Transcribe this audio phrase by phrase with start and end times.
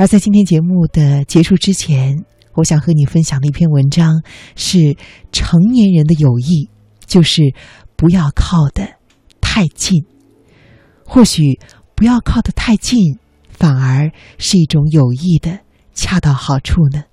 [0.00, 4.22] 而在今天节目的结束之前，我想和你分享的一篇文章
[4.56, 4.96] 是：
[5.30, 6.70] 成年人的友谊
[7.04, 7.42] 就是
[7.96, 8.94] 不要靠得
[9.42, 10.06] 太近。
[11.04, 11.60] 或许
[11.94, 13.18] 不要靠得太近，
[13.50, 15.60] 反而是一种友谊的
[15.92, 17.04] 恰到好处呢。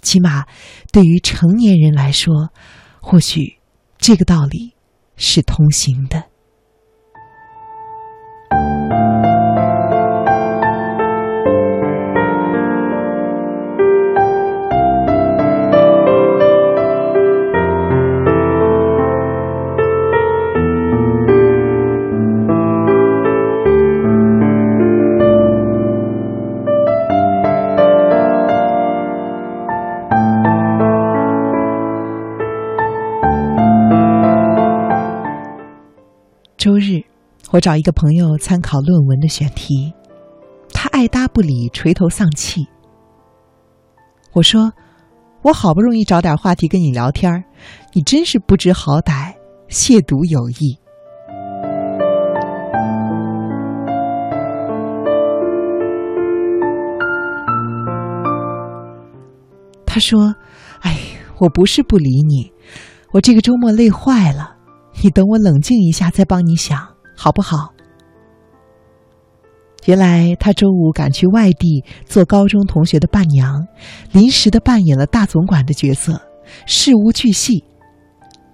[0.00, 0.44] 起码
[0.92, 2.52] 对于成年人来说，
[3.00, 3.58] 或许
[3.98, 4.74] 这个道理
[5.16, 6.26] 是通行的。
[37.54, 39.94] 我找一个朋友参考论文的选题，
[40.72, 42.66] 他爱答不理，垂头丧气。
[44.32, 44.72] 我说
[45.42, 47.44] ：“我好不容易找点话题跟你聊天
[47.92, 49.34] 你真是不知好歹，
[49.68, 50.76] 亵渎友谊。”
[59.86, 60.34] 他说
[60.82, 60.98] ：“哎，
[61.38, 62.52] 我不是不理你，
[63.12, 64.56] 我这个周末累坏了。”
[65.04, 67.72] 你等我冷静一下，再帮你想，好不好？
[69.86, 73.66] 原来他周五赶去外地做高中同学的伴娘，
[74.12, 76.18] 临时的扮演了大总管的角色，
[76.66, 77.62] 事无巨细。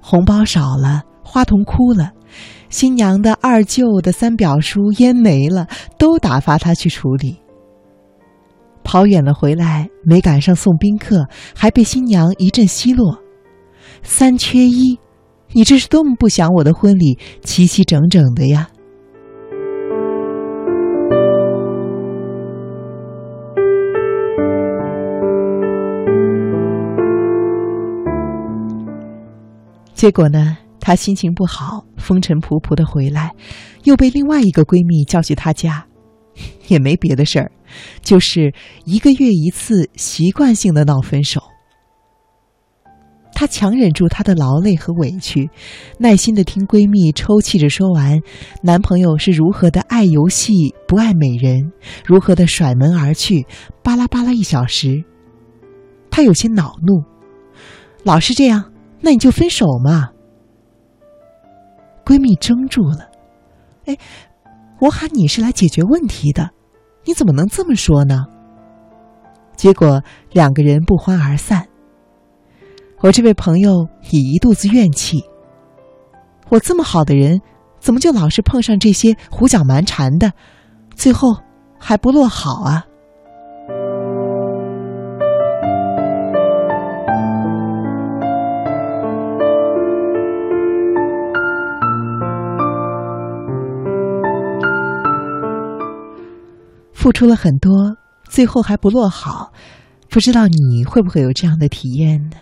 [0.00, 2.10] 红包少了，花童哭了，
[2.68, 7.40] 新娘的二舅的三表叔烟没了，都打发他去处理。
[8.82, 13.18] 跑远了回来，没赶上送宾客，还被新娘一阵奚落，
[14.02, 14.98] 三缺一。
[15.52, 18.68] 你这是多么不想我的婚礼齐齐整整的呀！
[29.92, 33.34] 结果呢，她心情不好，风尘仆仆的回来，
[33.84, 35.84] 又被另外一个闺蜜叫去她家，
[36.68, 37.50] 也没别的事儿，
[38.00, 41.42] 就是一个月一次习惯性的闹分手。
[43.40, 45.48] 她强忍住她的劳累和委屈，
[45.98, 48.20] 耐心的听闺蜜抽泣着说完
[48.62, 51.72] 男朋友是如何的爱游戏不爱美人，
[52.04, 53.46] 如何的甩门而去，
[53.82, 55.04] 巴拉巴拉一小时。
[56.10, 57.02] 她有些恼怒，
[58.04, 60.10] 老是这样，那你就分手嘛。
[62.04, 63.08] 闺蜜怔住了，
[63.86, 63.96] 哎，
[64.80, 66.50] 我喊你是来解决问题的，
[67.06, 68.26] 你怎么能这么说呢？
[69.56, 71.69] 结果两个人不欢而散。
[73.02, 75.24] 我这位朋友也一肚子怨气。
[76.50, 77.40] 我这么好的人，
[77.78, 80.30] 怎么就老是碰上这些胡搅蛮缠的，
[80.94, 81.34] 最后
[81.78, 82.84] 还不落好啊？
[96.92, 97.96] 付出了很多，
[98.28, 99.52] 最后还不落好，
[100.10, 102.36] 不知道你会不会有这样的体验呢？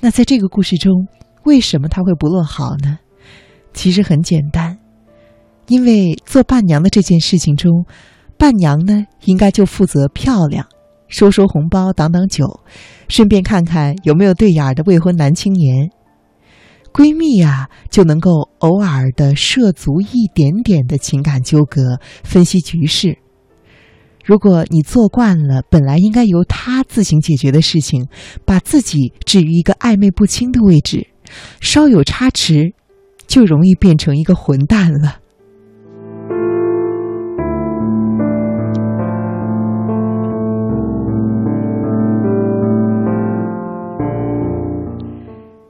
[0.00, 1.06] 那在这个故事中，
[1.44, 2.98] 为什么他会不落好呢？
[3.72, 4.78] 其实很简单，
[5.68, 7.84] 因为做伴娘的这件事情中，
[8.38, 10.66] 伴娘呢应该就负责漂亮，
[11.08, 12.60] 收收红包，挡挡酒，
[13.08, 15.90] 顺便看看有没有对眼的未婚男青年。
[16.92, 23.18] 闺蜜呀，就能够偶尔的涉足一点点的情感纠葛，分析局势。
[24.24, 28.08] 如果你做惯了本来应该由他自行解决的事情，
[28.46, 31.06] 把自己置于一个暧昧不清的位置，
[31.60, 32.72] 稍有差池，
[33.26, 35.16] 就容易变成一个混蛋了。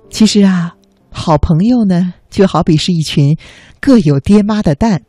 [0.09, 0.77] 其实啊，
[1.11, 3.37] 好朋友呢，就好比是一群
[3.81, 5.03] 各有爹妈的蛋。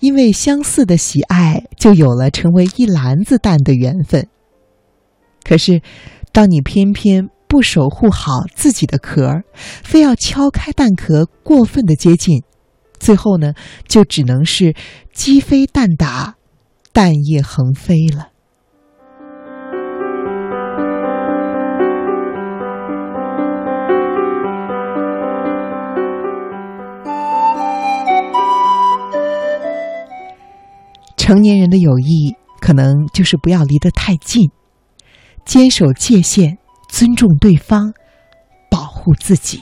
[0.00, 4.26] 因为相似的喜爱，就有了成为一篮子蛋的缘分。
[5.44, 5.80] 可是，
[6.32, 12.42] 当你偏偏不守护好自己的壳，非要敲开蛋壳，过分的接近，
[12.98, 13.54] 最后呢，
[13.86, 14.74] 就只能是
[15.12, 16.36] 鸡飞蛋打，
[16.92, 18.28] 蛋液横飞了。
[31.30, 34.50] 成年人的友谊，可能就是不要离得太近，
[35.44, 37.94] 坚守界限，尊重对方，
[38.68, 39.60] 保护自己。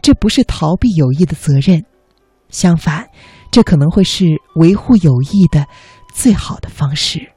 [0.00, 1.84] 这不是逃避友谊的责任，
[2.50, 3.08] 相反，
[3.50, 5.66] 这可能会是维护友谊的
[6.14, 7.32] 最好的方式。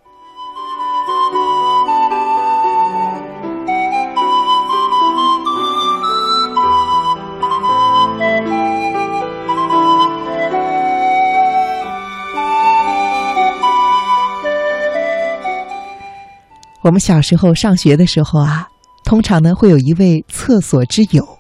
[16.87, 18.69] 我们小时候上学的时候啊，
[19.03, 21.37] 通常呢会有一位厕所之友。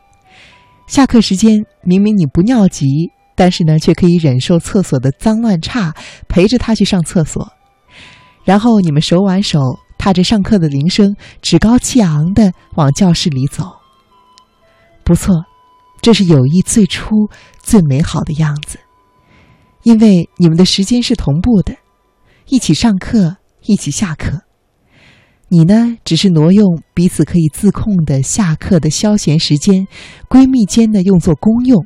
[0.87, 5.95] 下课时间，明明你不尿急，但是呢却可以忍受厕所的脏乱差，
[6.27, 7.49] 陪着他去上厕所。
[8.43, 9.61] 然后你们手挽手，
[9.97, 13.63] 踏着上课的铃声，趾高气昂的往教室里走。
[15.05, 15.33] 不错，
[16.01, 17.29] 这是友谊最初
[17.63, 18.79] 最美好的样子，
[19.83, 21.73] 因为你们的时间是同步的，
[22.47, 24.41] 一起上课，一起下课。
[25.49, 29.87] 你呢，只是挪用彼此可以自控的下课的消闲时间，
[30.27, 31.85] 闺蜜间呢用作公用。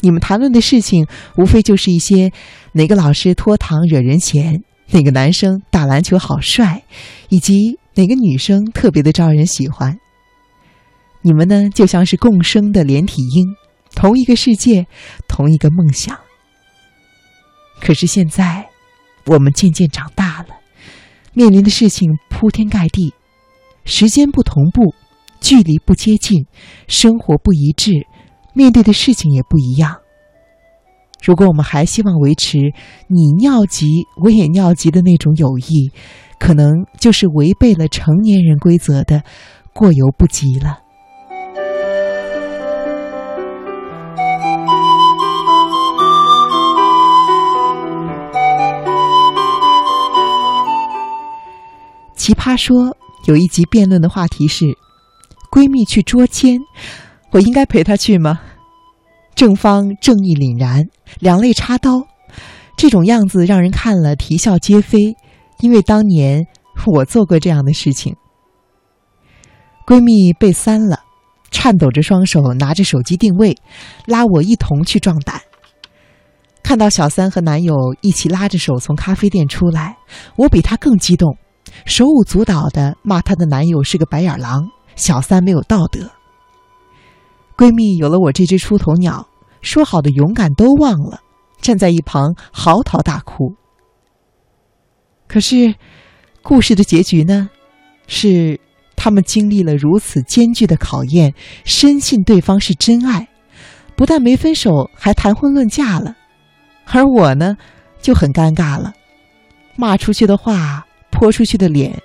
[0.00, 1.06] 你们谈论的事情，
[1.36, 2.32] 无非就是一些
[2.72, 6.82] 哪个老师拖堂惹人嫌，哪个男生打篮球好帅，
[7.28, 9.96] 以及哪个女生特别的招人喜欢。
[11.20, 13.54] 你们呢，就像是共生的连体婴，
[13.94, 14.88] 同一个世界，
[15.28, 16.18] 同一个梦想。
[17.80, 18.66] 可是现在，
[19.26, 20.61] 我们渐渐长大了。
[21.34, 23.14] 面临的事情铺天盖地，
[23.84, 24.94] 时间不同步，
[25.40, 26.46] 距离不接近，
[26.86, 28.06] 生活不一致，
[28.54, 29.96] 面对的事情也不一样。
[31.24, 32.58] 如果我们还希望维持
[33.06, 33.86] 你尿急
[34.22, 35.90] 我也尿急的那种友谊，
[36.38, 39.22] 可能就是违背了成年人规则的
[39.72, 40.81] 过犹不及了。
[52.32, 52.96] 奇葩说
[53.26, 54.64] 有一集辩论的话题是：
[55.50, 56.58] 闺蜜去捉奸，
[57.30, 58.40] 我应该陪她去吗？
[59.34, 60.88] 正方正义凛然，
[61.20, 62.06] 两肋插刀，
[62.74, 65.14] 这种样子让人看了啼笑皆非。
[65.60, 66.46] 因为当年
[66.86, 68.16] 我做过这样的事情。
[69.86, 71.00] 闺蜜被三了，
[71.50, 73.54] 颤抖着双手拿着手机定位，
[74.06, 75.38] 拉我一同去壮胆。
[76.62, 79.98] 看到小三和男友一起拉着手从咖啡店出来，
[80.36, 81.36] 我比她更激动。
[81.84, 86.10] 手舞足蹈的骂她的男友是个白眼狼，小三没有道德。
[87.56, 89.28] 闺蜜有了我这只出头鸟，
[89.60, 91.20] 说好的勇敢都忘了，
[91.60, 93.54] 站在一旁嚎啕大哭。
[95.28, 95.74] 可是，
[96.42, 97.50] 故事的结局呢？
[98.06, 98.60] 是
[98.96, 103.28] 他们经历了如此艰巨的考验，深信对方是真爱，
[103.96, 106.16] 不但没分手，还谈婚论嫁了。
[106.86, 107.56] 而我呢，
[108.00, 108.92] 就很尴尬了，
[109.76, 110.86] 骂出去的话。
[111.22, 112.02] 泼出去的脸，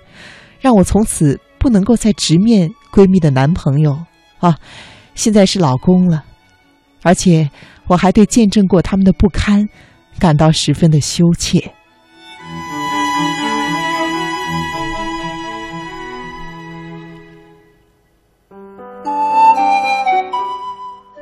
[0.60, 3.98] 让我从此不能够再直面闺蜜的男朋友
[4.38, 4.56] 啊！
[5.16, 6.22] 现在是老公了，
[7.02, 7.50] 而且
[7.88, 9.68] 我还对见证过他们的不堪
[10.20, 11.74] 感到十分的羞怯。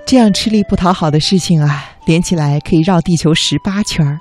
[0.06, 4.20] 这样吃力不讨好的事情啊，连起来可以绕地球十八圈儿。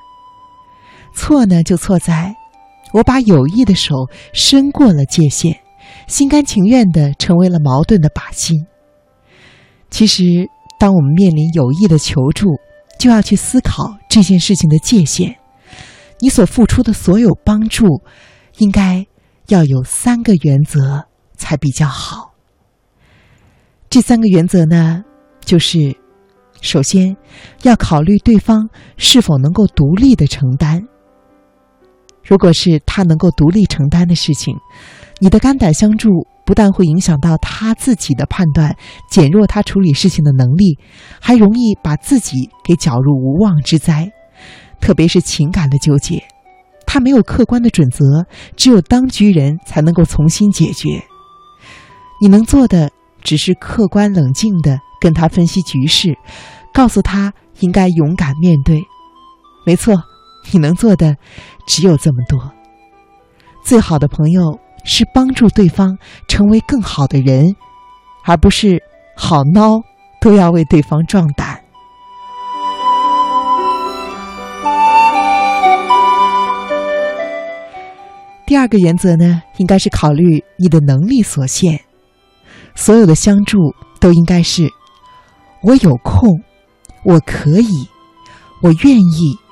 [1.14, 2.34] 错呢，就错在。
[2.96, 5.60] 我把有意的手伸过了界限，
[6.08, 8.66] 心甘情愿的成为了矛盾的靶心。
[9.90, 10.24] 其实，
[10.80, 12.48] 当我们面临有意的求助，
[12.98, 15.36] 就要去思考这件事情的界限。
[16.22, 17.86] 你所付出的所有帮助，
[18.60, 19.06] 应该
[19.48, 21.04] 要有三个原则
[21.36, 22.32] 才比较好。
[23.90, 25.04] 这三个原则呢，
[25.44, 25.98] 就是：
[26.62, 27.18] 首先，
[27.64, 30.88] 要考虑对方是否能够独立的承担。
[32.26, 34.56] 如果是他能够独立承担的事情，
[35.20, 36.10] 你的肝胆相助
[36.46, 38.76] 不但会影响到他自己的判断，
[39.10, 40.78] 减弱他处理事情的能力，
[41.22, 44.12] 还容易把自己给搅入无妄之灾。
[44.82, 46.24] 特别是情感的纠结，
[46.86, 51.02] 他没有客观的准则，只有当局人才能够重新解决。
[52.22, 52.92] 你能做的
[53.22, 56.18] 只是客观冷静的跟他分析局势，
[56.74, 58.82] 告诉他应该勇敢面对。
[59.66, 59.96] 没错。
[60.52, 61.16] 你能做的
[61.68, 62.52] 只有这么多。
[63.64, 65.98] 最好的朋友是帮助对方
[66.28, 67.56] 成为更好的人，
[68.26, 68.82] 而不是
[69.16, 69.82] 好孬
[70.22, 71.62] 都要为对方壮胆。
[78.46, 81.80] 第二个原则呢，应该是考虑你的能力所限，
[82.76, 83.58] 所有的相助
[84.00, 84.70] 都应该是
[85.64, 86.30] 我有空，
[87.04, 87.90] 我可以，
[88.62, 89.45] 我愿意。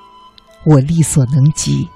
[0.65, 1.89] 我力所能及，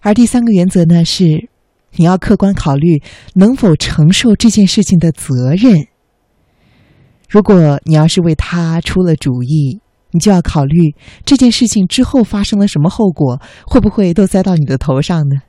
[0.00, 1.50] 而第三个原则呢是，
[1.96, 3.02] 你要客观考虑
[3.34, 5.86] 能否承受这件事情的责任。
[7.28, 9.80] 如果你要是为他出了主意，
[10.12, 10.94] 你就要考虑
[11.26, 15.42] 这件事情之后发生了什么后果，会不会都栽到你的头上呢？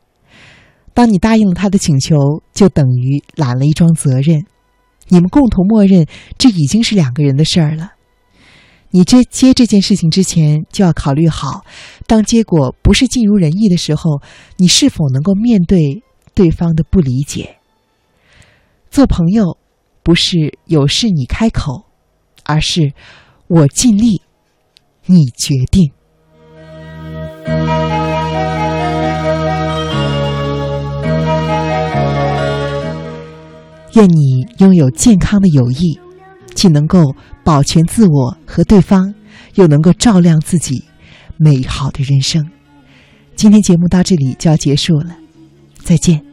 [1.01, 2.15] 当你答应了他的请求，
[2.53, 4.45] 就等于揽了一桩责任。
[5.07, 6.05] 你们共同默认，
[6.37, 7.93] 这已经是两个人的事儿了。
[8.91, 11.65] 你接接这件事情之前就要考虑好，
[12.05, 14.21] 当结果不是尽如人意的时候，
[14.57, 16.03] 你是否能够面对
[16.35, 17.55] 对方的不理解？
[18.91, 19.57] 做朋友，
[20.03, 21.85] 不是有事你开口，
[22.43, 22.93] 而是
[23.47, 24.21] 我尽力，
[25.07, 25.91] 你决定。
[33.93, 35.99] 愿你拥有健康的友谊，
[36.53, 39.13] 既能够保全自我和对方，
[39.55, 40.85] 又能够照亮自己
[41.37, 42.49] 美好的人生。
[43.35, 45.17] 今天节目到这里就要结束了，
[45.83, 46.30] 再见。